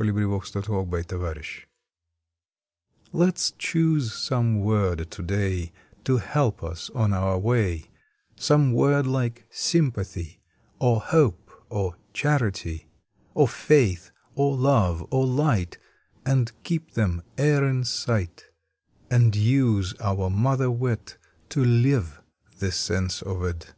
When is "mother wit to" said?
20.30-21.64